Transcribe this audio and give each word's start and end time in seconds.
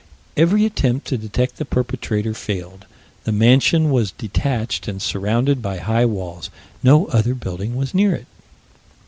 Every 0.35 0.65
attempt 0.65 1.05
to 1.09 1.17
detect 1.19 1.57
the 1.57 1.63
perpetrator 1.63 2.33
failed. 2.33 2.87
The 3.23 3.31
mansion 3.31 3.91
was 3.91 4.09
detached 4.09 4.87
and 4.87 4.99
surrounded 4.99 5.61
by 5.61 5.77
high 5.77 6.05
walls. 6.07 6.49
No 6.81 7.05
other 7.09 7.35
building 7.35 7.75
was 7.75 7.93
near 7.93 8.15
it. 8.15 8.25